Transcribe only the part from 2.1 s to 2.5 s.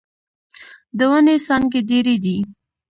دې.